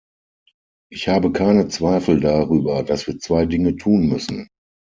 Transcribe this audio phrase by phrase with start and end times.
[0.91, 4.47] Ich habe keine Zweifel darüber, dass wir zwei Dinge tun müssen.